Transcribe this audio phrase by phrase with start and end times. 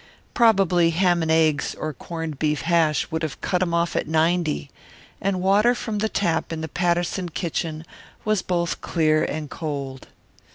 [0.33, 4.71] Probably ham and eggs or corned beef hash would have cut him off at ninety,
[5.21, 7.85] and water from the tap in the Patterson kitchen
[8.25, 10.07] was both clear and cold.